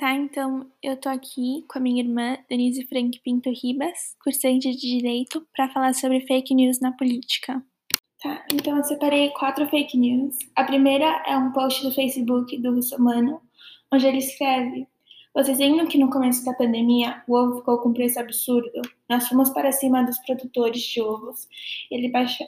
Tá, 0.00 0.14
então 0.14 0.66
eu 0.82 0.96
tô 0.96 1.10
aqui 1.10 1.62
com 1.68 1.78
a 1.78 1.80
minha 1.82 2.02
irmã 2.02 2.38
Denise 2.48 2.86
Frank 2.86 3.20
Pinto 3.22 3.50
Ribas, 3.50 4.16
cursante 4.24 4.70
de 4.70 4.96
Direito, 4.96 5.46
para 5.54 5.68
falar 5.68 5.92
sobre 5.92 6.22
fake 6.22 6.54
news 6.54 6.80
na 6.80 6.90
política. 6.92 7.62
Tá, 8.22 8.42
então 8.50 8.78
eu 8.78 8.84
separei 8.84 9.28
quatro 9.28 9.68
fake 9.68 9.98
news. 9.98 10.38
A 10.56 10.64
primeira 10.64 11.22
é 11.26 11.36
um 11.36 11.52
post 11.52 11.82
do 11.82 11.92
Facebook 11.92 12.56
do 12.62 12.76
Russomano, 12.76 13.42
onde 13.92 14.06
ele 14.06 14.16
escreve: 14.16 14.86
Vocês 15.34 15.58
lembram 15.58 15.86
que 15.86 15.98
no 15.98 16.08
começo 16.08 16.46
da 16.46 16.54
pandemia 16.54 17.22
o 17.28 17.34
ovo 17.34 17.58
ficou 17.58 17.76
com 17.80 17.92
preço 17.92 18.18
absurdo? 18.18 18.80
Nós 19.06 19.28
fomos 19.28 19.50
para 19.50 19.70
cima 19.70 20.02
dos 20.02 20.18
produtores 20.20 20.80
de 20.80 21.02
ovos 21.02 21.46
e 21.90 21.96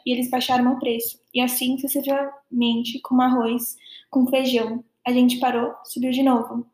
eles 0.07 0.31
baixaram 0.31 0.73
o 0.73 0.79
preço. 0.79 1.21
E 1.35 1.41
assim 1.43 1.77
sucessivamente 1.77 2.99
com 3.03 3.21
arroz, 3.21 3.77
com 4.09 4.27
feijão. 4.27 4.83
A 5.07 5.13
gente 5.13 5.39
parou, 5.39 5.75
subiu 5.85 6.13
de 6.13 6.23
novo. 6.23 6.72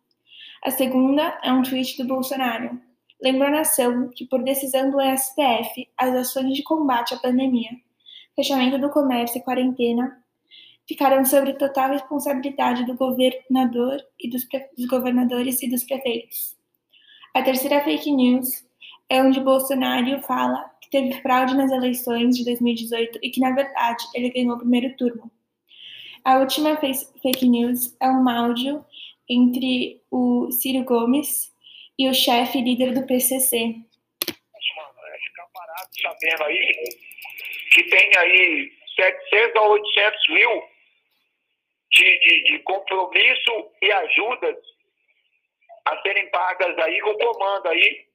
A 0.65 0.71
segunda 0.71 1.39
é 1.43 1.53
um 1.53 1.62
tweet 1.62 1.97
do 1.98 2.09
Bolsonaro. 2.09 2.80
Lembra 3.23 3.49
a 3.49 3.53
nação 3.53 4.11
que, 4.15 4.27
por 4.27 4.43
decisão 4.43 4.91
do 4.91 4.99
STF, 5.01 5.89
as 5.97 6.15
ações 6.15 6.55
de 6.55 6.62
combate 6.62 7.15
à 7.15 7.19
pandemia, 7.19 7.71
fechamento 8.35 8.79
do 8.79 8.91
comércio 8.91 9.39
e 9.39 9.43
quarentena 9.43 10.23
ficaram 10.87 11.25
sob 11.25 11.52
total 11.55 11.91
responsabilidade 11.91 12.87
do 12.87 12.95
governador 12.95 14.01
e 14.19 14.30
dos, 14.30 14.47
dos 14.77 14.87
governadores 14.87 15.63
e 15.63 15.69
dos 15.69 15.85
prefeitos. 15.85 16.57
A 17.35 17.43
terceira 17.43 17.83
fake 17.85 18.11
news 18.11 18.65
é 19.09 19.23
onde 19.23 19.41
Bolsonaro 19.41 20.21
fala 20.23 20.71
que 20.80 20.91
teve 20.91 21.21
fraude 21.21 21.55
nas 21.55 21.71
eleições 21.71 22.37
de 22.37 22.45
2018 22.45 23.19
e 23.23 23.30
que, 23.30 23.41
na 23.41 23.52
verdade, 23.52 24.05
ele 24.15 24.30
ganhou 24.30 24.57
o 24.57 24.59
primeiro 24.59 24.97
turno. 24.97 25.30
A 26.25 26.38
última 26.38 26.77
fake 26.77 27.49
news 27.49 27.95
é 28.01 28.11
um 28.11 28.29
áudio 28.29 28.85
entre 29.28 30.00
o 30.10 30.50
Ciro 30.50 30.84
Gomes 30.84 31.52
e 31.98 32.09
o 32.09 32.14
chefe 32.14 32.60
líder 32.60 32.95
do 32.95 33.07
PCC. 33.07 33.57
É 33.57 35.18
ficar 35.18 35.46
parado 35.52 35.88
sabendo 36.01 36.45
aí 36.45 36.74
que 37.73 37.82
tem 37.85 38.10
aí 38.16 38.73
700 38.96 39.57
a 39.57 39.62
800 39.62 40.29
mil 40.30 40.62
de, 41.90 42.18
de, 42.20 42.45
de 42.45 42.59
compromisso 42.60 43.70
e 43.82 43.93
ajudas 43.93 44.57
a 45.87 46.02
serem 46.02 46.30
pagas 46.30 46.79
aí 46.79 47.01
com 47.01 47.15
comando 47.15 47.68
aí. 47.68 48.07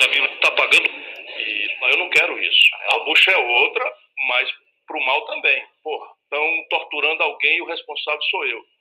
Camilo 0.00 0.26
está 0.26 0.50
pagando 0.52 0.90
e 1.38 1.92
eu 1.92 1.98
não 1.98 2.10
quero 2.10 2.38
isso. 2.38 2.70
A 2.90 2.98
bucha 3.00 3.30
é 3.30 3.36
outra, 3.36 3.92
mas 4.28 4.50
pro 4.86 5.00
mal 5.04 5.24
também. 5.26 5.64
Porra, 5.82 6.08
estão 6.24 6.66
torturando 6.70 7.22
alguém 7.22 7.58
e 7.58 7.62
o 7.62 7.66
responsável 7.66 8.22
sou 8.22 8.46
eu 8.46 8.77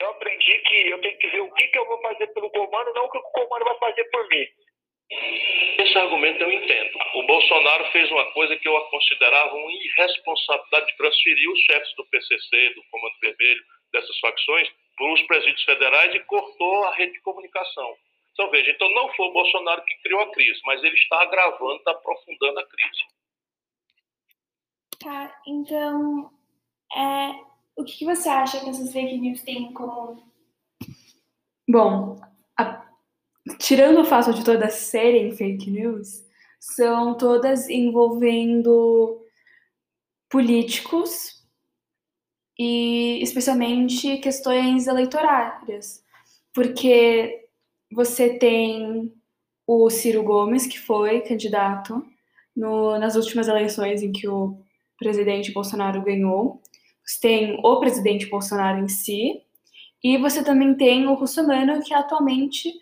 eu 0.00 0.10
aprendi 0.10 0.58
que 0.58 0.88
eu 0.88 1.00
tenho 1.00 1.18
que 1.18 1.28
ver 1.28 1.40
o 1.40 1.52
que, 1.52 1.66
que 1.68 1.78
eu 1.78 1.86
vou 1.86 2.00
fazer 2.00 2.26
pelo 2.28 2.50
comando, 2.50 2.92
não 2.94 3.04
o 3.04 3.10
que 3.10 3.18
o 3.18 3.22
comando 3.22 3.64
vai 3.64 3.78
fazer 3.78 4.04
por 4.04 4.28
mim. 4.28 4.46
Esse 5.78 5.96
argumento 5.96 6.42
eu 6.42 6.52
entendo. 6.52 6.98
O 7.14 7.22
Bolsonaro 7.22 7.90
fez 7.92 8.10
uma 8.10 8.30
coisa 8.32 8.56
que 8.56 8.68
eu 8.68 8.78
considerava 8.86 9.54
uma 9.54 9.72
irresponsabilidade 9.72 10.86
de 10.86 10.96
transferir 10.96 11.50
os 11.50 11.60
chefes 11.60 11.94
do 11.96 12.04
PCC, 12.06 12.74
do 12.74 12.82
Comando 12.90 13.14
Vermelho, 13.20 13.64
dessas 13.92 14.18
facções, 14.18 14.68
para 14.96 15.12
os 15.12 15.22
presídios 15.22 15.64
federais 15.64 16.14
e 16.14 16.20
cortou 16.20 16.84
a 16.84 16.94
rede 16.94 17.14
de 17.14 17.20
comunicação. 17.20 17.96
Então, 18.32 18.50
veja, 18.50 18.70
então 18.70 18.88
não 18.90 19.12
foi 19.14 19.26
o 19.26 19.32
Bolsonaro 19.32 19.82
que 19.84 19.96
criou 20.02 20.20
a 20.20 20.30
crise, 20.30 20.60
mas 20.64 20.84
ele 20.84 20.94
está 20.94 21.22
agravando, 21.22 21.76
está 21.76 21.92
aprofundando 21.92 22.60
a 22.60 22.66
crise. 22.66 23.02
Tá, 25.00 25.42
então, 25.46 26.30
é, 26.92 27.57
o 27.78 27.84
que, 27.84 28.04
você 28.04 28.28
acha 28.28 28.60
que 28.60 28.68
essas 28.68 28.92
fake 28.92 29.16
news 29.18 29.40
têm 29.42 29.70
em 29.70 29.72
comum? 29.72 30.20
Bom, 31.68 32.20
a, 32.56 32.84
tirando 33.58 34.00
o 34.00 34.04
fato 34.04 34.34
de 34.34 34.44
todas 34.44 34.74
serem 34.74 35.30
fake 35.30 35.70
news, 35.70 36.24
são 36.58 37.16
todas 37.16 37.68
envolvendo 37.68 39.22
políticos 40.28 41.40
e 42.58 43.22
especialmente 43.22 44.18
questões 44.18 44.88
eleitorárias, 44.88 46.02
porque 46.52 47.48
você 47.92 48.38
tem 48.38 49.14
o 49.64 49.88
Ciro 49.88 50.24
Gomes, 50.24 50.66
que 50.66 50.80
foi 50.80 51.20
candidato 51.20 52.04
no, 52.56 52.98
nas 52.98 53.14
últimas 53.14 53.46
eleições 53.46 54.02
em 54.02 54.10
que 54.10 54.26
o 54.26 54.58
presidente 54.98 55.52
Bolsonaro 55.52 56.02
ganhou, 56.02 56.60
você 57.08 57.20
tem 57.20 57.60
o 57.64 57.80
presidente 57.80 58.26
Bolsonaro 58.26 58.78
em 58.78 58.88
si, 58.88 59.42
e 60.04 60.18
você 60.18 60.44
também 60.44 60.74
tem 60.74 61.06
o 61.06 61.14
Russomano, 61.14 61.82
que 61.82 61.94
atualmente 61.94 62.72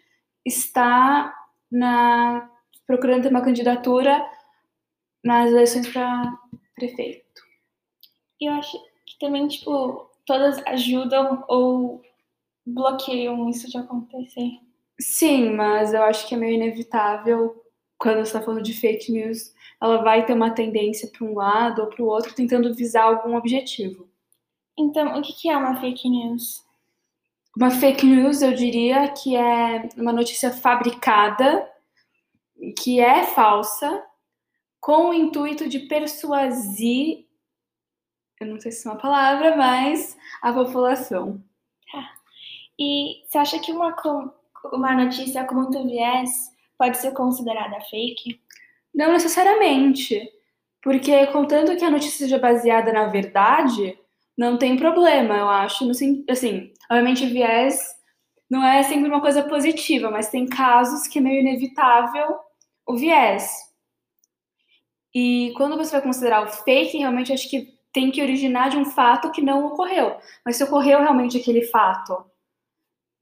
está 0.44 1.32
na, 1.70 2.50
procurando 2.86 3.22
ter 3.22 3.28
uma 3.28 3.44
candidatura 3.44 4.28
nas 5.24 5.50
eleições 5.50 5.88
para 5.88 6.36
prefeito. 6.74 7.24
Eu 8.40 8.52
acho 8.54 8.76
que 9.06 9.18
também, 9.18 9.46
tipo, 9.46 10.10
todas 10.26 10.60
ajudam 10.66 11.44
ou 11.48 12.02
bloqueiam 12.66 13.48
isso 13.48 13.70
de 13.70 13.78
acontecer. 13.78 14.50
Sim, 15.00 15.50
mas 15.52 15.94
eu 15.94 16.02
acho 16.02 16.26
que 16.26 16.34
é 16.34 16.38
meio 16.38 16.54
inevitável 16.54 17.62
quando 17.98 18.16
você 18.16 18.22
está 18.22 18.42
falando 18.42 18.62
de 18.62 18.74
fake 18.74 19.10
news, 19.10 19.54
ela 19.80 20.02
vai 20.02 20.26
ter 20.26 20.34
uma 20.34 20.50
tendência 20.50 21.08
para 21.08 21.26
um 21.26 21.34
lado 21.34 21.82
ou 21.82 21.88
para 21.88 22.02
o 22.02 22.06
outro, 22.06 22.34
tentando 22.34 22.74
visar 22.74 23.04
algum 23.04 23.36
objetivo. 23.36 24.08
Então, 24.78 25.18
o 25.18 25.22
que 25.22 25.48
é 25.48 25.56
uma 25.56 25.80
fake 25.80 26.08
news? 26.08 26.64
Uma 27.56 27.70
fake 27.70 28.04
news, 28.04 28.42
eu 28.42 28.52
diria 28.52 29.08
que 29.08 29.34
é 29.34 29.88
uma 29.96 30.12
notícia 30.12 30.52
fabricada, 30.52 31.66
que 32.78 33.00
é 33.00 33.24
falsa, 33.24 34.04
com 34.80 35.08
o 35.08 35.14
intuito 35.14 35.68
de 35.68 35.80
persuadir, 35.80 37.26
eu 38.38 38.46
não 38.46 38.60
sei 38.60 38.70
se 38.70 38.86
é 38.86 38.90
uma 38.90 39.00
palavra, 39.00 39.56
mas 39.56 40.16
a 40.42 40.52
população. 40.52 41.42
Tá. 41.90 42.12
E 42.78 43.24
você 43.26 43.38
acha 43.38 43.58
que 43.58 43.72
uma, 43.72 43.96
uma 44.72 44.92
notícia 44.92 45.44
com 45.44 45.54
muito 45.54 45.82
viés 45.84 46.30
pode 46.76 46.98
ser 46.98 47.12
considerada 47.12 47.80
fake? 47.88 48.40
Não 48.94 49.12
necessariamente, 49.12 50.30
porque 50.82 51.26
contanto 51.28 51.76
que 51.76 51.84
a 51.84 51.90
notícia 51.90 52.18
seja 52.18 52.38
baseada 52.38 52.92
na 52.92 53.06
verdade, 53.06 53.98
não 54.36 54.58
tem 54.58 54.76
problema, 54.76 55.36
eu 55.36 55.48
acho. 55.48 55.84
No, 55.84 55.92
assim, 56.30 56.72
obviamente, 56.90 57.26
viés 57.26 57.78
não 58.50 58.64
é 58.64 58.82
sempre 58.82 59.08
uma 59.08 59.20
coisa 59.20 59.42
positiva, 59.42 60.10
mas 60.10 60.30
tem 60.30 60.46
casos 60.46 61.08
que 61.08 61.18
é 61.18 61.22
meio 61.22 61.40
inevitável 61.40 62.38
o 62.86 62.96
viés. 62.96 63.50
E 65.14 65.52
quando 65.56 65.76
você 65.76 65.92
vai 65.92 66.02
considerar 66.02 66.44
o 66.44 66.48
fake, 66.48 66.98
realmente 66.98 67.32
acho 67.32 67.48
que 67.48 67.74
tem 67.92 68.10
que 68.10 68.22
originar 68.22 68.68
de 68.68 68.76
um 68.76 68.84
fato 68.84 69.30
que 69.30 69.40
não 69.40 69.66
ocorreu. 69.66 70.16
Mas 70.44 70.56
se 70.56 70.64
ocorreu 70.64 71.00
realmente 71.00 71.38
aquele 71.38 71.62
fato, 71.62 72.24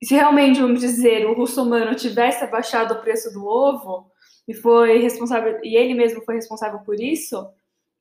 se 0.02 0.14
realmente, 0.14 0.60
vamos 0.60 0.80
dizer, 0.80 1.26
o 1.26 1.34
russomano 1.34 1.94
tivesse 1.94 2.44
abaixado 2.44 2.94
o 2.94 3.00
preço 3.00 3.32
do 3.32 3.46
ovo 3.46 4.10
e 4.46 4.52
foi 4.52 4.98
responsável, 4.98 5.60
e 5.62 5.76
ele 5.76 5.94
mesmo 5.94 6.22
foi 6.24 6.34
responsável 6.34 6.80
por 6.80 7.00
isso, 7.00 7.48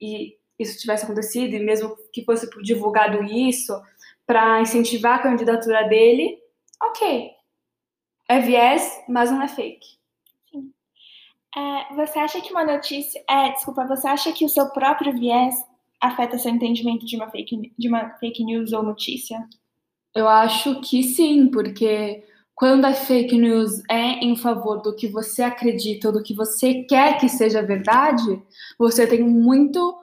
e 0.02 0.36
isso 0.64 0.80
tivesse 0.80 1.06
acontecido, 1.06 1.54
e 1.54 1.60
mesmo 1.60 1.96
que 2.12 2.26
fosse 2.26 2.50
divulgado 2.62 3.24
isso 3.24 3.74
para 4.26 4.62
incentivar 4.62 5.20
a 5.20 5.24
candidatura 5.24 5.84
dele, 5.88 6.38
ok. 6.82 7.32
É 8.28 8.40
viés, 8.40 9.04
mas 9.08 9.30
não 9.30 9.42
é 9.42 9.48
fake. 9.48 9.86
Sim. 10.50 10.72
É, 11.56 11.94
você 11.96 12.20
acha 12.20 12.42
que 12.42 12.52
uma 12.52 12.66
notícia. 12.66 13.24
É, 13.30 13.52
desculpa, 13.52 13.86
você 13.86 14.08
acha 14.08 14.32
que 14.32 14.46
o 14.46 14.50
seu 14.50 14.70
próprio 14.70 15.14
viés 15.14 15.56
afeta 16.02 16.38
seu 16.38 16.52
entendimento 16.52 17.06
de 17.06 17.16
uma 17.16 17.30
fake, 17.30 17.74
de 17.78 17.88
uma 17.88 18.10
fake 18.18 18.44
news 18.44 18.74
ou 18.74 18.84
notícia? 18.84 19.46
Eu 20.16 20.28
acho 20.28 20.80
que 20.82 21.04
sim, 21.04 21.48
porque 21.48 22.24
quando 22.56 22.86
a 22.86 22.94
fake 22.94 23.38
news 23.38 23.82
é 23.90 24.24
em 24.24 24.36
favor 24.36 24.82
do 24.82 24.96
que 24.96 25.08
você 25.08 25.42
acredita 25.42 26.10
ou 26.10 26.14
do 26.14 26.24
que 26.24 26.34
você 26.34 26.84
quer 26.84 27.20
que 27.20 27.28
seja 27.28 27.62
verdade, 27.64 28.42
você 28.78 29.08
tem 29.08 29.24
muito 29.24 29.98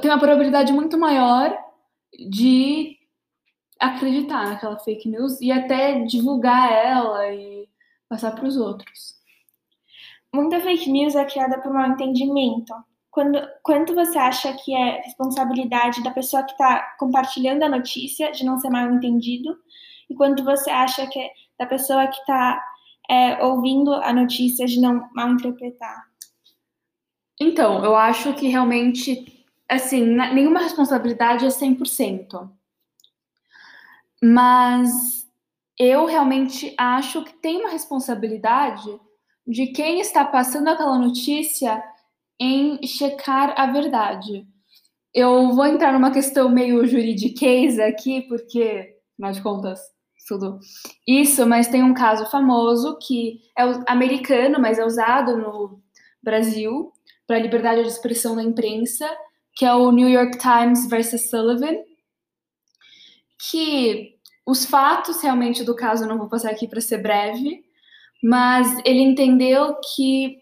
tem 0.00 0.10
uma 0.10 0.18
probabilidade 0.18 0.72
muito 0.72 0.98
maior 0.98 1.56
de 2.30 2.96
acreditar 3.78 4.48
naquela 4.48 4.78
fake 4.78 5.08
news 5.08 5.40
e 5.40 5.52
até 5.52 6.00
divulgar 6.00 6.72
ela 6.72 7.32
e 7.32 7.68
passar 8.08 8.32
para 8.32 8.46
os 8.46 8.56
outros. 8.56 9.16
Muita 10.34 10.60
fake 10.60 10.90
news 10.90 11.14
é 11.14 11.24
criada 11.24 11.60
por 11.60 11.72
mau 11.72 11.86
entendimento. 11.86 12.74
Quando, 13.10 13.40
quanto 13.62 13.94
você 13.94 14.18
acha 14.18 14.52
que 14.52 14.74
é 14.74 15.00
responsabilidade 15.00 16.02
da 16.02 16.10
pessoa 16.10 16.42
que 16.42 16.52
está 16.52 16.94
compartilhando 16.98 17.62
a 17.62 17.68
notícia 17.68 18.30
de 18.30 18.44
não 18.44 18.58
ser 18.58 18.68
mal 18.68 18.92
entendido? 18.92 19.56
E 20.10 20.14
quanto 20.14 20.44
você 20.44 20.70
acha 20.70 21.06
que 21.06 21.18
é 21.18 21.30
da 21.58 21.66
pessoa 21.66 22.06
que 22.06 22.20
está 22.20 22.62
é, 23.10 23.42
ouvindo 23.42 23.92
a 23.92 24.12
notícia 24.12 24.66
de 24.66 24.80
não 24.80 25.08
mal 25.14 25.30
interpretar? 25.30 26.04
Então, 27.40 27.84
eu 27.84 27.96
acho 27.96 28.34
que 28.34 28.48
realmente 28.48 29.37
assim, 29.68 30.04
nenhuma 30.04 30.60
responsabilidade 30.60 31.44
é 31.44 31.48
100%. 31.48 32.50
Mas 34.22 34.90
eu 35.78 36.06
realmente 36.06 36.74
acho 36.76 37.22
que 37.24 37.34
tem 37.34 37.60
uma 37.60 37.70
responsabilidade 37.70 38.88
de 39.46 39.68
quem 39.68 40.00
está 40.00 40.24
passando 40.24 40.68
aquela 40.68 40.98
notícia 40.98 41.82
em 42.40 42.84
checar 42.86 43.54
a 43.56 43.66
verdade. 43.66 44.46
Eu 45.14 45.52
vou 45.52 45.66
entrar 45.66 45.92
numa 45.92 46.10
questão 46.10 46.48
meio 46.48 46.86
juridiqueza 46.86 47.86
aqui, 47.86 48.22
porque, 48.22 48.96
afinal 49.14 49.32
de 49.32 49.42
contas, 49.42 49.80
tudo 50.28 50.60
isso, 51.06 51.46
mas 51.46 51.68
tem 51.68 51.82
um 51.82 51.94
caso 51.94 52.26
famoso 52.30 52.98
que 52.98 53.40
é 53.58 53.62
americano, 53.88 54.60
mas 54.60 54.78
é 54.78 54.84
usado 54.84 55.36
no 55.36 55.82
Brasil 56.22 56.92
para 57.26 57.36
a 57.36 57.40
liberdade 57.40 57.82
de 57.82 57.88
expressão 57.88 58.36
da 58.36 58.42
imprensa, 58.42 59.08
que 59.58 59.64
é 59.64 59.74
o 59.74 59.90
New 59.90 60.08
York 60.08 60.38
Times 60.38 60.88
versus 60.88 61.28
Sullivan, 61.28 61.78
que 63.50 64.16
os 64.46 64.64
fatos 64.64 65.20
realmente 65.20 65.64
do 65.64 65.74
caso 65.74 66.04
eu 66.04 66.08
não 66.08 66.16
vou 66.16 66.28
passar 66.28 66.52
aqui 66.52 66.68
para 66.68 66.80
ser 66.80 66.98
breve, 66.98 67.64
mas 68.22 68.68
ele 68.84 69.00
entendeu 69.00 69.74
que 69.96 70.38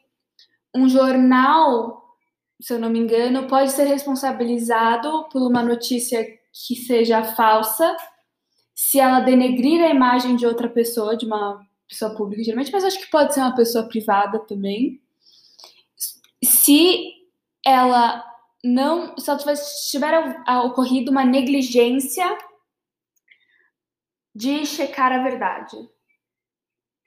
um 0.75 0.87
jornal, 0.87 2.15
se 2.61 2.75
eu 2.75 2.79
não 2.79 2.91
me 2.91 2.99
engano, 2.99 3.47
pode 3.47 3.73
ser 3.73 3.85
responsabilizado 3.85 5.27
por 5.31 5.41
uma 5.41 5.63
notícia 5.63 6.23
que 6.53 6.77
seja 6.77 7.25
falsa 7.25 7.97
se 8.75 9.01
ela 9.01 9.21
denegrir 9.21 9.83
a 9.83 9.89
imagem 9.89 10.37
de 10.37 10.47
outra 10.47 10.69
pessoa, 10.69 11.17
de 11.17 11.25
uma 11.25 11.67
pessoa 11.89 12.15
pública 12.15 12.45
geralmente, 12.45 12.71
mas 12.71 12.85
acho 12.85 13.01
que 13.01 13.11
pode 13.11 13.33
ser 13.33 13.41
uma 13.41 13.57
pessoa 13.57 13.89
privada 13.89 14.41
também. 14.41 15.01
Se 16.45 17.15
ela 17.65 18.36
não, 18.67 19.15
tivesse, 19.15 19.91
tiver 19.91 20.43
ocorrido 20.65 21.11
uma 21.11 21.25
negligência 21.25 22.27
de 24.35 24.67
checar 24.67 25.13
a 25.13 25.23
verdade. 25.23 25.77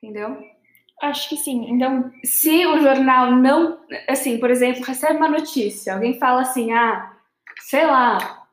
Entendeu? 0.02 0.42
Acho 1.02 1.30
que 1.30 1.38
sim. 1.38 1.70
Então, 1.70 2.12
se 2.24 2.66
o 2.66 2.80
jornal 2.80 3.32
não, 3.32 3.86
assim, 4.08 4.40
por 4.40 4.50
exemplo, 4.50 4.84
recebe 4.84 5.18
uma 5.18 5.30
notícia, 5.30 5.94
alguém 5.94 6.18
fala 6.18 6.42
assim, 6.42 6.72
ah, 6.72 7.16
sei 7.62 7.86
lá, 7.86 8.48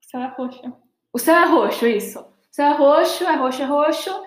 o 0.00 0.10
céu 0.10 0.20
é 0.20 0.26
roxo. 0.26 0.82
O 1.12 1.18
céu 1.18 1.36
é 1.36 1.44
roxo, 1.44 1.86
isso. 1.86 2.20
O 2.20 2.54
céu 2.54 2.66
é 2.66 2.76
roxo, 2.76 3.24
é 3.24 3.36
roxo, 3.36 3.62
é 3.62 3.64
roxo. 3.64 4.24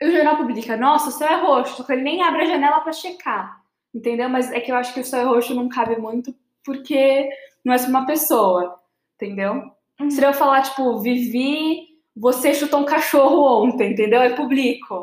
E 0.00 0.08
o 0.08 0.12
jornal 0.12 0.36
publica, 0.36 0.76
nossa, 0.76 1.08
o 1.08 1.12
céu 1.12 1.28
é 1.28 1.36
roxo, 1.36 1.76
só 1.76 1.84
que 1.84 1.92
ele 1.92 2.02
nem 2.02 2.22
abre 2.22 2.42
a 2.42 2.46
janela 2.46 2.80
para 2.80 2.92
checar. 2.92 3.65
Entendeu? 3.96 4.28
Mas 4.28 4.52
é 4.52 4.60
que 4.60 4.70
eu 4.70 4.76
acho 4.76 4.92
que 4.92 5.00
o 5.00 5.04
céu 5.04 5.26
roxo 5.26 5.54
não 5.54 5.70
cabe 5.70 5.96
muito 5.96 6.34
porque 6.62 7.30
não 7.64 7.72
é 7.72 7.78
só 7.78 7.88
uma 7.88 8.04
pessoa. 8.04 8.78
Entendeu? 9.14 9.72
Uhum. 9.98 10.10
Se 10.10 10.22
eu 10.22 10.34
falar, 10.34 10.60
tipo, 10.60 10.98
Vivi, 10.98 11.78
você 12.14 12.52
chutou 12.52 12.80
um 12.80 12.84
cachorro 12.84 13.64
ontem, 13.64 13.92
entendeu? 13.92 14.20
É 14.20 14.36
público. 14.36 15.02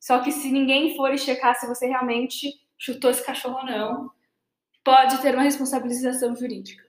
Só 0.00 0.20
que 0.20 0.32
se 0.32 0.50
ninguém 0.50 0.96
for 0.96 1.12
e 1.12 1.18
checar 1.18 1.54
se 1.54 1.66
você 1.66 1.86
realmente 1.86 2.54
chutou 2.78 3.10
esse 3.10 3.22
cachorro 3.24 3.58
ou 3.58 3.66
não, 3.66 4.10
pode 4.82 5.20
ter 5.20 5.34
uma 5.34 5.42
responsabilização 5.42 6.34
jurídica. 6.34 6.82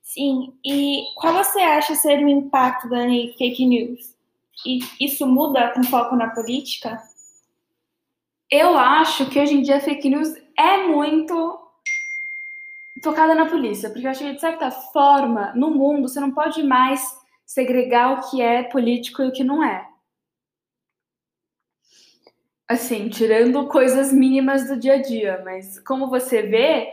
Sim, 0.00 0.54
e 0.64 1.02
qual 1.16 1.34
você 1.34 1.58
acha 1.58 1.96
ser 1.96 2.24
o 2.24 2.28
impacto 2.28 2.88
da 2.88 3.02
fake 3.36 3.66
news? 3.66 4.14
E 4.64 4.78
isso 5.00 5.26
muda 5.26 5.70
com 5.70 5.82
foco 5.82 6.14
na 6.14 6.30
política? 6.30 7.02
Eu 8.50 8.76
acho 8.76 9.30
que 9.30 9.38
hoje 9.38 9.54
em 9.54 9.62
dia 9.62 9.80
fake 9.80 10.10
news 10.10 10.34
é 10.58 10.88
muito 10.88 11.60
focada 13.02 13.32
na 13.32 13.46
polícia, 13.46 13.88
porque 13.88 14.04
eu 14.04 14.10
acho 14.10 14.24
que, 14.24 14.32
de 14.32 14.40
certa 14.40 14.72
forma, 14.72 15.52
no 15.54 15.70
mundo, 15.70 16.08
você 16.08 16.18
não 16.18 16.32
pode 16.32 16.62
mais 16.64 17.00
segregar 17.46 18.12
o 18.12 18.28
que 18.28 18.42
é 18.42 18.64
político 18.64 19.22
e 19.22 19.28
o 19.28 19.32
que 19.32 19.44
não 19.44 19.62
é. 19.62 19.88
Assim, 22.68 23.08
tirando 23.08 23.68
coisas 23.68 24.12
mínimas 24.12 24.66
do 24.68 24.76
dia 24.76 24.94
a 24.94 25.02
dia, 25.02 25.42
mas 25.44 25.78
como 25.80 26.08
você 26.08 26.42
vê, 26.42 26.92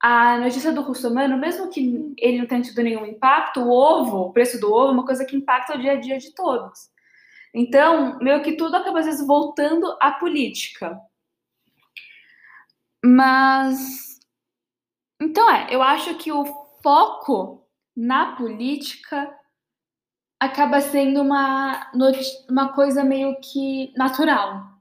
a 0.00 0.38
notícia 0.38 0.72
do 0.72 0.82
russomano, 0.82 1.36
mesmo 1.36 1.68
que 1.68 2.14
ele 2.16 2.38
não 2.38 2.46
tenha 2.46 2.62
tido 2.62 2.82
nenhum 2.82 3.06
impacto, 3.06 3.60
o 3.60 3.70
ovo, 3.70 4.18
o 4.18 4.32
preço 4.32 4.60
do 4.60 4.72
ovo 4.72 4.88
é 4.88 4.92
uma 4.92 5.06
coisa 5.06 5.24
que 5.24 5.36
impacta 5.36 5.76
o 5.76 5.80
dia 5.80 5.92
a 5.92 6.00
dia 6.00 6.18
de 6.18 6.32
todos. 6.32 6.92
Então, 7.54 8.18
meio 8.18 8.42
que 8.42 8.56
tudo 8.56 8.76
acaba 8.76 9.00
às 9.00 9.06
vezes 9.06 9.26
voltando 9.26 9.96
à 10.00 10.12
política. 10.12 10.98
Mas 13.04 14.12
então 15.20 15.48
é, 15.48 15.68
eu 15.70 15.80
acho 15.80 16.16
que 16.16 16.32
o 16.32 16.44
foco 16.82 17.64
na 17.96 18.34
política 18.34 19.32
acaba 20.40 20.80
sendo 20.80 21.22
uma, 21.22 21.92
uma 22.50 22.72
coisa 22.72 23.04
meio 23.04 23.38
que 23.40 23.92
natural. 23.96 24.72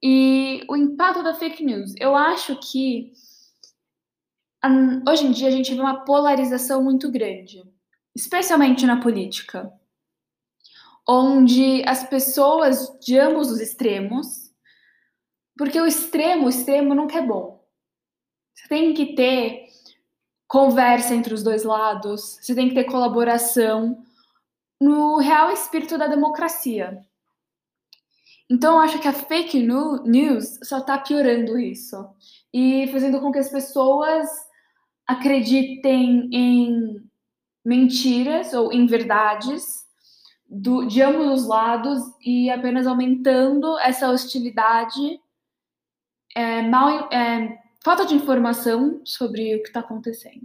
E 0.00 0.64
o 0.68 0.76
impacto 0.76 1.24
da 1.24 1.34
fake 1.34 1.64
news, 1.64 1.92
eu 1.98 2.14
acho 2.14 2.56
que 2.60 3.12
hoje 5.08 5.26
em 5.26 5.32
dia 5.32 5.48
a 5.48 5.50
gente 5.50 5.74
vê 5.74 5.80
uma 5.80 6.04
polarização 6.04 6.82
muito 6.82 7.10
grande, 7.10 7.64
especialmente 8.14 8.86
na 8.86 9.00
política, 9.00 9.72
onde 11.08 11.82
as 11.86 12.08
pessoas 12.08 12.88
de 13.00 13.18
ambos 13.18 13.50
os 13.50 13.60
extremos, 13.60 14.52
porque 15.56 15.80
o 15.80 15.86
extremo, 15.86 16.46
o 16.46 16.48
extremo 16.48 16.94
nunca 16.94 17.18
é 17.18 17.26
bom. 17.26 17.64
Você 18.54 18.68
tem 18.68 18.94
que 18.94 19.14
ter 19.14 19.66
conversa 20.46 21.14
entre 21.14 21.32
os 21.32 21.42
dois 21.42 21.64
lados, 21.64 22.38
você 22.40 22.54
tem 22.54 22.68
que 22.68 22.74
ter 22.74 22.84
colaboração 22.84 24.02
no 24.80 25.18
real 25.18 25.50
espírito 25.50 25.96
da 25.96 26.06
democracia. 26.06 27.00
Então, 28.50 28.74
eu 28.74 28.80
acho 28.80 28.98
que 28.98 29.08
a 29.08 29.12
fake 29.12 29.66
news 30.04 30.58
só 30.62 30.78
está 30.78 30.98
piorando 30.98 31.58
isso 31.58 31.96
e 32.52 32.86
fazendo 32.88 33.18
com 33.20 33.32
que 33.32 33.38
as 33.38 33.48
pessoas 33.48 34.28
acreditem 35.06 36.28
em 36.32 37.02
mentiras 37.64 38.52
ou 38.52 38.72
em 38.72 38.86
verdades 38.86 39.81
do, 40.52 40.84
de 40.84 41.00
ambos 41.00 41.40
os 41.40 41.48
lados 41.48 42.02
e 42.20 42.50
apenas 42.50 42.86
aumentando 42.86 43.78
essa 43.78 44.10
hostilidade 44.10 45.18
é, 46.34 46.60
mal, 46.60 47.10
é, 47.10 47.58
falta 47.82 48.04
de 48.04 48.14
informação 48.14 49.00
sobre 49.02 49.56
o 49.56 49.62
que 49.62 49.68
está 49.68 49.80
acontecendo. 49.80 50.44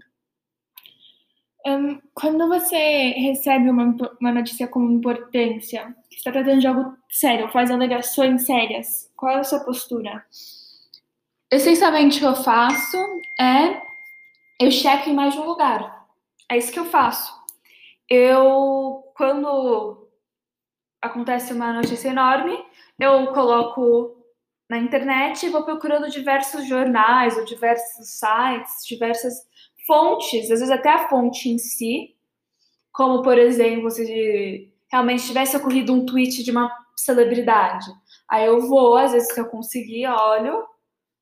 Um, 1.65 1.99
quando 2.13 2.47
você 2.47 3.09
recebe 3.17 3.69
uma, 3.69 3.93
uma 4.21 4.31
notícia 4.31 4.65
com 4.65 4.89
importância, 4.89 5.93
que 6.09 6.15
está 6.15 6.31
tratando 6.31 6.61
de 6.61 6.67
algo 6.67 6.95
sério, 7.09 7.49
faz 7.49 7.69
alegações 7.69 8.45
sérias, 8.45 9.11
qual 9.17 9.33
é 9.33 9.39
a 9.39 9.43
sua 9.43 9.59
postura? 9.59 10.25
Essencialmente, 11.51 12.17
o 12.17 12.19
que 12.21 12.25
eu 12.25 12.35
faço 12.43 12.97
é 13.37 13.81
eu 14.59 14.71
checo 14.71 15.09
em 15.09 15.13
mais 15.13 15.33
de 15.33 15.39
um 15.39 15.45
lugar. 15.45 16.07
É 16.49 16.57
isso 16.57 16.71
que 16.71 16.79
eu 16.79 16.85
faço. 16.85 17.35
Eu, 18.09 19.03
quando 19.15 20.06
acontece 21.01 21.53
uma 21.53 21.73
notícia 21.73 22.09
enorme, 22.09 22.57
eu 22.99 23.27
coloco 23.33 24.15
na 24.69 24.77
internet 24.77 25.45
e 25.45 25.49
vou 25.49 25.63
procurando 25.63 26.09
diversos 26.09 26.67
jornais 26.67 27.37
ou 27.37 27.45
diversos 27.45 28.19
sites, 28.19 28.85
diversas 28.87 29.33
fontes, 29.85 30.51
às 30.51 30.59
vezes 30.59 30.71
até 30.71 30.89
a 30.89 31.07
fonte 31.07 31.49
em 31.49 31.57
si, 31.57 32.15
como 32.91 33.21
por 33.21 33.37
exemplo, 33.37 33.89
se 33.89 34.73
realmente 34.91 35.25
tivesse 35.25 35.55
ocorrido 35.55 35.93
um 35.93 36.05
tweet 36.05 36.43
de 36.43 36.51
uma 36.51 36.69
celebridade. 36.95 37.85
Aí 38.29 38.45
eu 38.45 38.59
vou, 38.67 38.97
às 38.97 39.13
vezes, 39.13 39.33
se 39.33 39.39
eu 39.39 39.45
conseguir, 39.45 40.07
olho 40.07 40.65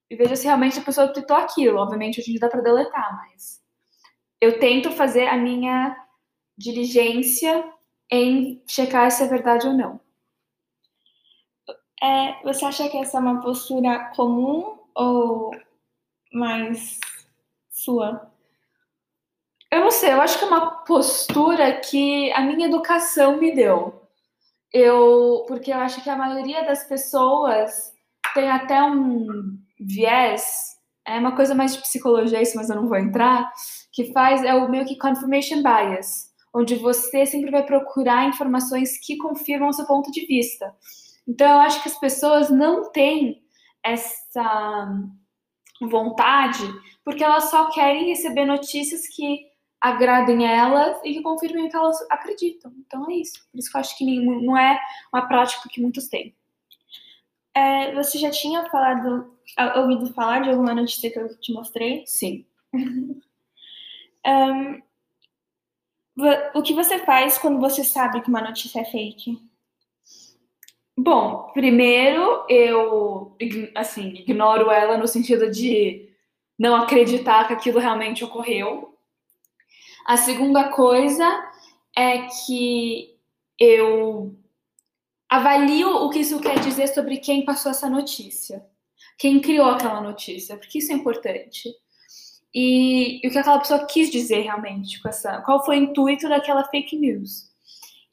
e 0.09 0.15
vejo 0.15 0.35
se 0.35 0.45
realmente 0.45 0.79
a 0.79 0.83
pessoa 0.83 1.07
tweetou 1.07 1.37
aquilo. 1.37 1.77
Obviamente, 1.77 2.19
hoje 2.19 2.31
dia 2.31 2.39
dá 2.39 2.49
para 2.49 2.61
deletar, 2.61 3.15
mas 3.15 3.61
eu 4.41 4.59
tento 4.59 4.91
fazer 4.91 5.27
a 5.27 5.37
minha 5.37 5.95
diligência 6.57 7.63
em 8.11 8.63
checar 8.67 9.11
se 9.11 9.23
é 9.23 9.27
verdade 9.27 9.67
ou 9.67 9.73
não. 9.73 9.99
É, 12.01 12.43
você 12.43 12.65
acha 12.65 12.89
que 12.89 12.97
essa 12.97 13.17
é 13.17 13.19
uma 13.19 13.41
postura 13.41 14.11
comum 14.15 14.77
ou 14.93 15.51
mais 16.31 16.99
sua? 17.69 18.31
Eu 19.71 19.81
não 19.81 19.91
sei, 19.91 20.13
eu 20.13 20.21
acho 20.21 20.37
que 20.37 20.45
é 20.45 20.47
uma 20.47 20.83
postura 20.83 21.79
que 21.79 22.31
a 22.33 22.41
minha 22.41 22.67
educação 22.67 23.37
me 23.37 23.53
deu. 23.53 24.01
Eu, 24.71 25.45
porque 25.47 25.71
eu 25.71 25.77
acho 25.77 26.03
que 26.03 26.09
a 26.09 26.15
maioria 26.15 26.63
das 26.65 26.83
pessoas 26.83 27.93
tem 28.33 28.49
até 28.51 28.81
um 28.83 29.57
viés, 29.79 30.75
é 31.07 31.17
uma 31.17 31.35
coisa 31.35 31.55
mais 31.55 31.75
de 31.75 31.81
psicologia 31.81 32.41
isso, 32.41 32.57
mas 32.57 32.69
eu 32.69 32.75
não 32.75 32.87
vou 32.87 32.97
entrar, 32.97 33.51
que 33.93 34.11
faz 34.11 34.43
é 34.43 34.53
o 34.53 34.69
meio 34.69 34.85
que 34.85 34.97
confirmation 34.97 35.63
bias, 35.63 36.31
onde 36.55 36.75
você 36.77 37.25
sempre 37.25 37.51
vai 37.51 37.63
procurar 37.65 38.27
informações 38.29 38.97
que 38.99 39.17
confirmam 39.17 39.69
o 39.69 39.73
seu 39.73 39.85
ponto 39.85 40.11
de 40.11 40.25
vista. 40.25 40.73
Então, 41.27 41.47
eu 41.49 41.59
acho 41.61 41.83
que 41.83 41.89
as 41.89 41.99
pessoas 41.99 42.49
não 42.49 42.91
têm 42.91 43.43
essa 43.83 44.87
vontade 45.81 46.63
porque 47.03 47.23
elas 47.23 47.45
só 47.49 47.69
querem 47.71 48.07
receber 48.09 48.45
notícias 48.45 49.07
que 49.07 49.45
agradem 49.81 50.45
elas 50.47 50.97
e 51.03 51.13
que 51.13 51.21
confirmem 51.21 51.65
o 51.65 51.69
que 51.69 51.75
elas 51.75 51.97
acreditam. 52.09 52.73
Então 52.85 53.09
é 53.11 53.15
isso. 53.15 53.45
Por 53.51 53.59
isso 53.59 53.69
que 53.71 53.77
eu 53.77 53.81
acho 53.81 53.97
que 53.97 54.19
não 54.25 54.57
é 54.57 54.79
uma 55.13 55.27
prática 55.27 55.69
que 55.69 55.81
muitos 55.81 56.07
têm. 56.07 56.35
É, 57.53 57.93
você 57.93 58.17
já 58.17 58.29
tinha 58.31 58.69
falado, 58.69 59.33
ouvido 59.77 60.13
falar 60.13 60.41
de 60.41 60.49
alguma 60.49 60.73
notícia 60.73 61.09
que 61.11 61.19
eu 61.19 61.39
te 61.39 61.53
mostrei? 61.53 62.03
Sim. 62.05 62.45
Vo- 64.23 64.84
o 66.53 66.61
que 66.61 66.73
você 66.73 66.99
faz 66.99 67.37
quando 67.37 67.59
você 67.59 67.83
sabe 67.83 68.21
que 68.21 68.29
uma 68.29 68.41
notícia 68.41 68.79
é 68.79 68.85
fake? 68.85 69.37
Bom, 70.97 71.51
primeiro 71.53 72.45
eu 72.47 73.35
assim, 73.75 74.09
ignoro 74.09 74.71
ela 74.71 74.97
no 74.97 75.07
sentido 75.07 75.51
de 75.51 76.09
não 76.57 76.75
acreditar 76.75 77.47
que 77.47 77.53
aquilo 77.53 77.79
realmente 77.79 78.23
ocorreu. 78.23 78.97
A 80.05 80.15
segunda 80.15 80.69
coisa 80.69 81.25
é 81.97 82.27
que 82.27 83.17
eu 83.59 84.35
avalio 85.29 85.89
o 85.89 86.09
que 86.09 86.19
isso 86.19 86.39
quer 86.39 86.59
dizer 86.59 86.87
sobre 86.87 87.17
quem 87.17 87.43
passou 87.43 87.71
essa 87.71 87.89
notícia, 87.89 88.65
quem 89.17 89.41
criou 89.41 89.69
aquela 89.69 89.99
notícia, 89.99 90.55
porque 90.55 90.77
isso 90.77 90.93
é 90.93 90.95
importante. 90.95 91.73
E, 92.55 93.19
e 93.21 93.27
o 93.27 93.31
que 93.31 93.37
aquela 93.37 93.59
pessoa 93.59 93.85
quis 93.85 94.09
dizer 94.09 94.39
realmente 94.39 95.01
com 95.01 95.09
essa, 95.09 95.41
qual 95.41 95.65
foi 95.65 95.77
o 95.77 95.83
intuito 95.83 96.29
daquela 96.29 96.63
fake 96.63 96.97
news. 96.97 97.53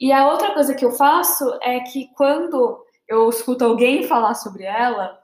E 0.00 0.10
a 0.10 0.26
outra 0.28 0.52
coisa 0.52 0.74
que 0.74 0.84
eu 0.84 0.90
faço 0.90 1.44
é 1.62 1.78
que 1.78 2.08
quando 2.16 2.84
eu 3.06 3.30
escuto 3.30 3.64
alguém 3.64 4.02
falar 4.02 4.34
sobre 4.34 4.64
ela, 4.64 5.16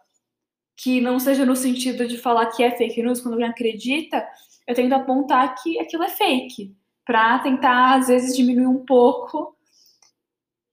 que 0.77 1.01
não 1.01 1.19
seja 1.19 1.45
no 1.45 1.57
sentido 1.57 2.07
de 2.07 2.17
falar 2.17 2.47
que 2.47 2.63
é 2.63 2.71
fake 2.71 3.03
news, 3.03 3.21
quando 3.21 3.35
alguém 3.35 3.49
acredita, 3.49 4.25
eu 4.69 4.75
tento 4.77 4.93
apontar 4.93 5.57
que 5.61 5.81
aquilo 5.81 6.05
é 6.05 6.09
fake, 6.09 6.77
para 7.05 7.41
tentar, 7.41 7.97
às 7.99 8.07
vezes, 8.07 8.37
diminuir 8.37 8.69
um 8.69 8.85
pouco 8.85 9.57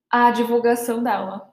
a 0.07 0.29
divulgação 0.29 1.01
dela. 1.01 1.51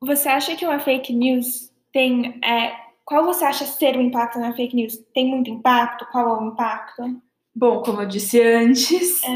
Você 0.00 0.30
acha 0.30 0.56
que 0.56 0.64
uma 0.64 0.78
fake 0.78 1.12
news 1.12 1.70
tem. 1.92 2.40
é, 2.42 2.89
qual 3.10 3.24
você 3.24 3.44
acha 3.44 3.66
ser 3.66 3.96
o 3.96 4.00
impacto 4.00 4.38
na 4.38 4.52
fake 4.54 4.76
news? 4.76 4.96
Tem 5.12 5.26
muito 5.28 5.50
impacto? 5.50 6.06
Qual 6.12 6.28
é 6.28 6.40
o 6.40 6.46
impacto? 6.52 7.20
Bom, 7.52 7.82
como 7.82 8.00
eu 8.02 8.06
disse 8.06 8.40
antes, 8.40 9.20
É, 9.24 9.28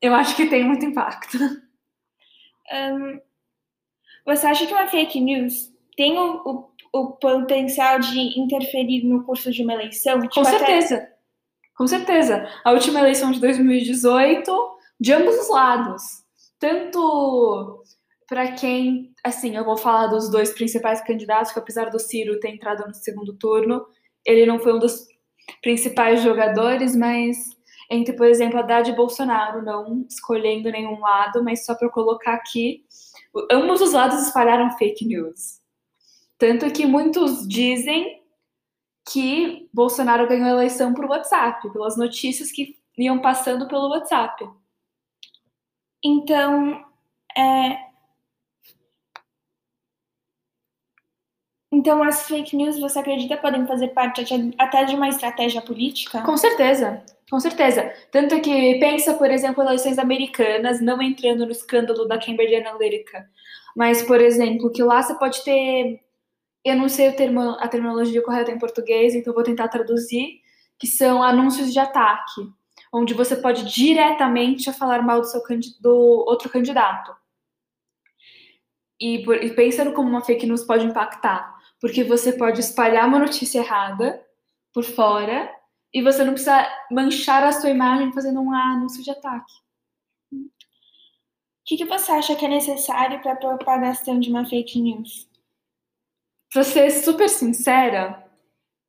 eu 0.00 0.14
acho 0.14 0.36
que 0.36 0.46
tem 0.46 0.62
muito 0.64 0.84
impacto. 0.86 1.36
ahn, 2.70 3.18
você 4.24 4.46
acha 4.46 4.66
que 4.66 4.72
uma 4.72 4.86
fake 4.86 5.20
news 5.20 5.72
tem 5.96 6.16
o, 6.18 6.70
o, 6.92 6.98
o 7.00 7.06
potencial 7.16 7.98
de 7.98 8.38
interferir 8.38 9.04
no 9.04 9.24
curso 9.24 9.50
de 9.50 9.62
uma 9.64 9.72
eleição? 9.74 10.20
Com 10.20 10.28
Tipo, 10.28 10.46
até- 10.46 10.58
certeza. 10.58 11.08
Com 11.76 11.86
certeza. 11.86 12.48
A 12.64 12.72
última 12.72 13.00
eleição 13.00 13.30
de 13.32 13.40
2018, 13.40 14.78
de 15.00 15.12
ambos 15.12 15.36
os 15.36 15.48
lados. 15.48 16.02
Tanto 16.58 17.82
para 18.28 18.52
quem, 18.52 19.07
assim, 19.24 19.56
eu 19.56 19.64
vou 19.64 19.76
falar 19.76 20.06
dos 20.08 20.30
dois 20.30 20.52
principais 20.52 21.00
candidatos, 21.00 21.52
que 21.52 21.58
apesar 21.58 21.90
do 21.90 21.98
Ciro 21.98 22.40
ter 22.40 22.50
entrado 22.50 22.86
no 22.86 22.94
segundo 22.94 23.36
turno, 23.36 23.86
ele 24.24 24.46
não 24.46 24.58
foi 24.58 24.74
um 24.74 24.78
dos 24.78 25.06
principais 25.62 26.22
jogadores, 26.22 26.94
mas 26.94 27.36
entre, 27.90 28.14
por 28.14 28.26
exemplo, 28.26 28.58
Haddad 28.58 28.90
e 28.90 28.94
Bolsonaro, 28.94 29.62
não 29.62 30.04
escolhendo 30.08 30.70
nenhum 30.70 31.00
lado, 31.00 31.42
mas 31.42 31.64
só 31.64 31.74
para 31.74 31.88
colocar 31.88 32.34
aqui, 32.34 32.84
ambos 33.50 33.80
os 33.80 33.92
lados 33.92 34.20
espalharam 34.26 34.76
fake 34.76 35.06
news. 35.06 35.60
Tanto 36.36 36.70
que 36.70 36.86
muitos 36.86 37.48
dizem 37.48 38.22
que 39.10 39.68
Bolsonaro 39.72 40.28
ganhou 40.28 40.48
a 40.48 40.52
eleição 40.52 40.92
por 40.92 41.06
WhatsApp, 41.06 41.72
pelas 41.72 41.96
notícias 41.96 42.52
que 42.52 42.76
iam 42.98 43.20
passando 43.20 43.66
pelo 43.66 43.88
WhatsApp. 43.88 44.46
Então, 46.04 46.84
é... 47.36 47.87
Então, 51.70 52.02
as 52.02 52.26
fake 52.26 52.56
news, 52.56 52.78
você 52.78 52.98
acredita, 52.98 53.36
podem 53.36 53.66
fazer 53.66 53.88
parte 53.88 54.22
até- 54.58 54.84
de 54.84 54.94
uma 54.94 55.08
estratégia 55.08 55.60
política? 55.60 56.22
Com 56.22 56.36
certeza, 56.36 57.02
com 57.30 57.38
certeza. 57.38 57.92
Tanto 58.10 58.40
que 58.40 58.78
pensa, 58.80 59.14
por 59.14 59.30
exemplo, 59.30 59.62
eleições 59.62 59.98
americanas, 59.98 60.80
não 60.80 61.00
entrando 61.02 61.44
no 61.44 61.52
escândalo 61.52 62.06
da 62.06 62.18
Cambridge 62.18 62.54
Analytica, 62.54 63.28
mas, 63.76 64.02
por 64.02 64.20
exemplo, 64.20 64.70
que 64.72 64.82
lá 64.82 65.02
você 65.02 65.14
pode 65.18 65.44
ter, 65.44 66.00
eu 66.64 66.76
não 66.76 66.88
sei 66.88 67.12
termo, 67.12 67.40
a 67.60 67.68
terminologia 67.68 68.22
correta 68.22 68.52
em 68.52 68.58
português, 68.58 69.14
então 69.14 69.34
vou 69.34 69.42
tentar 69.44 69.68
traduzir, 69.68 70.40
que 70.78 70.86
são 70.86 71.22
anúncios 71.22 71.72
de 71.72 71.78
ataque, 71.80 72.42
onde 72.92 73.14
você 73.14 73.36
pode 73.36 73.64
diretamente 73.66 74.72
falar 74.72 75.02
mal 75.02 75.20
do 75.20 75.26
seu 75.28 75.42
do 75.80 76.24
outro 76.28 76.50
candidato. 76.50 77.14
E, 79.00 79.22
por, 79.24 79.36
e 79.42 79.54
pensando 79.54 79.92
como 79.92 80.08
uma 80.08 80.24
fake 80.24 80.46
news 80.46 80.64
pode 80.64 80.84
impactar, 80.84 81.54
porque 81.80 82.04
você 82.04 82.32
pode 82.32 82.60
espalhar 82.60 83.06
uma 83.06 83.18
notícia 83.18 83.58
errada 83.58 84.24
por 84.72 84.84
fora 84.84 85.52
e 85.92 86.02
você 86.02 86.24
não 86.24 86.32
precisa 86.32 86.68
manchar 86.90 87.44
a 87.44 87.52
sua 87.52 87.70
imagem 87.70 88.12
fazendo 88.12 88.40
um 88.40 88.52
anúncio 88.52 89.02
de 89.02 89.10
ataque. 89.10 89.52
O 90.32 90.48
que, 91.64 91.76
que 91.76 91.84
você 91.84 92.12
acha 92.12 92.34
que 92.34 92.44
é 92.44 92.48
necessário 92.48 93.20
para 93.20 93.32
a 93.32 93.36
propagação 93.36 94.18
de 94.18 94.30
uma 94.30 94.46
fake 94.46 94.80
news? 94.80 95.28
Pra 96.52 96.64
ser 96.64 96.90
super 96.90 97.28
sincera, 97.28 98.26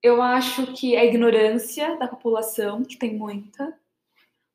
eu 0.02 0.22
acho 0.22 0.74
que 0.74 0.96
é 0.96 1.02
a 1.02 1.06
ignorância 1.06 1.98
da 1.98 2.08
população, 2.08 2.84
que 2.84 2.98
tem 2.98 3.18
muita. 3.18 3.78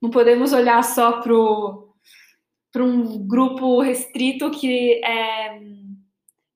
Não 0.00 0.10
podemos 0.10 0.52
olhar 0.52 0.82
só 0.82 1.20
para 1.20 2.82
um 2.82 3.26
grupo 3.26 3.80
restrito 3.80 4.50
que 4.50 5.04
é, 5.04 5.60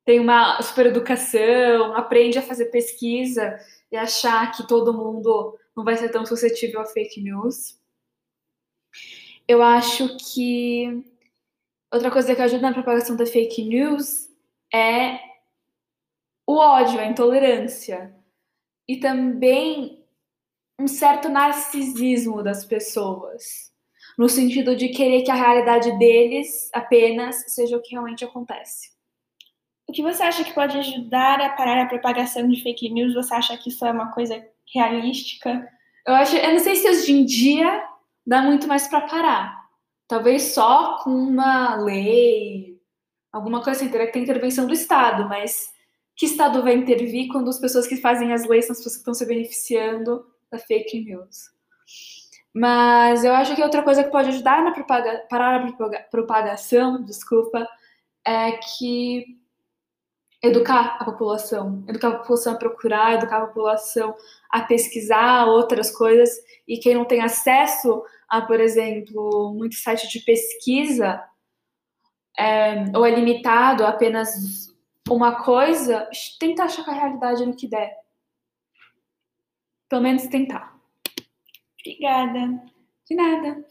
tem 0.09 0.21
uma 0.21 0.63
super 0.63 0.87
educação, 0.87 1.95
aprende 1.95 2.39
a 2.39 2.43
fazer 2.43 2.71
pesquisa 2.71 3.61
e 3.93 3.97
achar 3.97 4.51
que 4.53 4.67
todo 4.67 4.97
mundo 4.97 5.59
não 5.77 5.85
vai 5.85 5.99
ser 5.99 6.09
tão 6.09 6.25
suscetível 6.25 6.81
a 6.81 6.87
fake 6.87 7.21
news. 7.21 7.79
Eu 9.47 9.63
acho 9.63 10.17
que 10.17 11.05
outra 11.93 12.11
coisa 12.11 12.35
que 12.35 12.41
ajuda 12.41 12.69
na 12.69 12.73
propagação 12.73 13.17
da 13.17 13.27
fake 13.27 13.63
news 13.63 14.31
é 14.73 15.21
o 16.47 16.57
ódio, 16.57 16.99
a 16.99 17.05
intolerância. 17.05 18.17
E 18.89 18.97
também 18.97 20.03
um 20.81 20.89
certo 20.89 21.29
narcisismo 21.29 22.43
das 22.43 22.65
pessoas. 22.65 23.75
No 24.17 24.27
sentido 24.27 24.75
de 24.75 24.89
querer 24.89 25.23
que 25.23 25.31
a 25.31 25.35
realidade 25.35 25.99
deles 25.99 26.71
apenas 26.73 27.45
seja 27.49 27.77
o 27.77 27.83
que 27.83 27.91
realmente 27.91 28.25
acontece. 28.25 28.97
O 29.89 29.93
que 29.93 30.03
você 30.03 30.23
acha 30.23 30.45
que 30.45 30.53
pode 30.53 30.77
ajudar 30.77 31.41
a 31.41 31.49
parar 31.49 31.83
a 31.83 31.87
propagação 31.87 32.47
de 32.47 32.63
fake 32.63 32.91
news? 32.91 33.15
Você 33.15 33.33
acha 33.35 33.57
que 33.57 33.71
isso 33.71 33.87
é 33.87 33.91
uma 33.91 34.13
coisa 34.13 34.47
realística? 34.73 35.67
Eu 36.07 36.15
acho, 36.15 36.37
eu 36.37 36.53
não 36.53 36.59
sei 36.59 36.77
se 36.77 36.89
hoje 36.89 37.11
em 37.11 37.25
dia 37.25 37.89
dá 38.27 38.43
muito 38.43 38.69
mais 38.69 38.87
para 38.87 39.01
parar. 39.01 39.59
Talvez 40.07 40.55
só 40.55 40.99
com 41.03 41.11
uma 41.11 41.75
lei, 41.77 42.79
alguma 43.33 43.63
coisa 43.63 43.81
assim, 43.81 43.91
teria 43.91 44.07
que 44.07 44.13
ter 44.13 44.21
intervenção 44.21 44.67
do 44.67 44.75
Estado, 44.75 45.27
mas 45.27 45.73
que 46.15 46.27
Estado 46.27 46.63
vai 46.63 46.75
intervir 46.75 47.29
quando 47.29 47.49
as 47.49 47.59
pessoas 47.59 47.87
que 47.87 47.97
fazem 47.97 48.35
as 48.35 48.47
leis 48.47 48.67
são 48.67 48.73
as 48.73 48.79
pessoas 48.79 48.97
que 48.97 49.01
estão 49.01 49.15
se 49.15 49.27
beneficiando 49.27 50.23
da 50.53 50.59
fake 50.59 51.01
news? 51.03 51.51
Mas 52.55 53.25
eu 53.25 53.33
acho 53.33 53.57
que 53.57 53.63
outra 53.63 53.83
coisa 53.83 54.05
que 54.05 54.11
pode 54.11 54.29
ajudar 54.29 54.63
na 54.63 54.73
propaga, 54.73 55.27
parar 55.31 55.57
a 55.57 55.61
propaga, 55.61 56.07
propagação, 56.11 57.03
desculpa, 57.05 57.67
é 58.27 58.53
que 58.53 59.39
educar 60.49 60.97
a 61.01 61.05
população, 61.05 61.85
educar 61.89 62.09
a 62.09 62.19
população 62.19 62.55
a 62.55 62.57
procurar, 62.57 63.15
educar 63.15 63.43
a 63.43 63.47
população 63.47 64.15
a 64.51 64.63
pesquisar 64.63 65.47
outras 65.47 65.91
coisas 65.91 66.31
e 66.67 66.79
quem 66.79 66.95
não 66.95 67.05
tem 67.05 67.21
acesso 67.21 68.03
a, 68.29 68.41
por 68.41 68.61
exemplo, 68.61 69.55
muito 69.55 69.75
site 69.77 70.09
de 70.09 70.21
pesquisa 70.21 71.23
é, 72.39 72.85
ou 72.95 73.05
é 73.05 73.11
limitado 73.11 73.85
a 73.85 73.91
apenas 73.91 74.69
uma 75.09 75.43
coisa, 75.43 76.09
tenta 76.39 76.65
achar 76.65 76.85
com 76.85 76.91
a 76.91 76.95
realidade 76.95 77.45
no 77.45 77.57
que 77.57 77.67
der. 77.67 77.97
Pelo 79.89 80.03
menos 80.03 80.27
tentar. 80.27 80.79
Obrigada. 81.81 82.63
De 83.09 83.15
nada. 83.15 83.65